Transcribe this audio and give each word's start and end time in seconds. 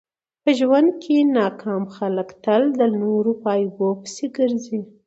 په 0.43 0.51
ژوند 0.59 0.89
کښي 1.01 1.19
ناکام 1.37 1.83
خلک 1.95 2.29
تل 2.43 2.63
د 2.79 2.81
نور 3.01 3.25
په 3.41 3.47
عیبو 3.57 3.87
پيسي 4.01 4.27
ګرځي. 4.37 4.79